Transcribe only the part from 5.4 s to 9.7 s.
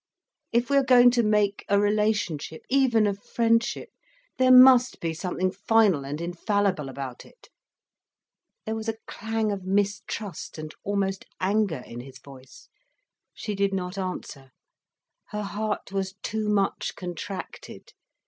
final and infallible about it." There was a clang of